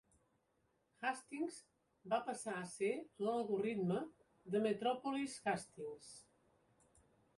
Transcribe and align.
Hastings 1.07 1.57
va 2.13 2.19
passar 2.31 2.55
a 2.61 2.69
ser 2.71 2.89
l"algoritme 2.95 4.01
de 4.57 4.63
Metropolis-Hastings. 4.67 6.09